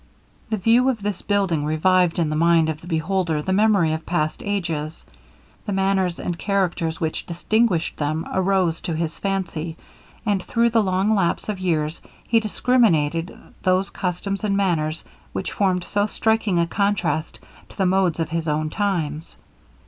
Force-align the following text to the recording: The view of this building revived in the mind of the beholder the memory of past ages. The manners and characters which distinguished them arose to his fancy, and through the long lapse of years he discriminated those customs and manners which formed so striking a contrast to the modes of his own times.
The 0.49 0.57
view 0.57 0.89
of 0.89 1.03
this 1.03 1.21
building 1.21 1.63
revived 1.63 2.17
in 2.17 2.31
the 2.31 2.35
mind 2.35 2.69
of 2.69 2.81
the 2.81 2.87
beholder 2.87 3.39
the 3.43 3.53
memory 3.53 3.93
of 3.93 4.03
past 4.03 4.41
ages. 4.43 5.05
The 5.67 5.73
manners 5.73 6.17
and 6.17 6.39
characters 6.39 6.99
which 6.99 7.27
distinguished 7.27 7.97
them 7.97 8.25
arose 8.33 8.81
to 8.81 8.95
his 8.95 9.19
fancy, 9.19 9.77
and 10.25 10.41
through 10.41 10.71
the 10.71 10.81
long 10.81 11.13
lapse 11.13 11.49
of 11.49 11.59
years 11.59 12.01
he 12.27 12.39
discriminated 12.39 13.37
those 13.61 13.91
customs 13.91 14.43
and 14.43 14.57
manners 14.57 15.03
which 15.33 15.51
formed 15.51 15.83
so 15.83 16.07
striking 16.07 16.57
a 16.57 16.65
contrast 16.65 17.39
to 17.69 17.77
the 17.77 17.85
modes 17.85 18.19
of 18.19 18.29
his 18.29 18.47
own 18.47 18.71
times. 18.71 19.37